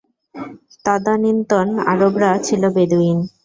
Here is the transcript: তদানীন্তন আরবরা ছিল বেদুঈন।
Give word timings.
তদানীন্তন 0.85 1.67
আরবরা 1.91 2.31
ছিল 2.45 2.63
বেদুঈন। 2.75 3.17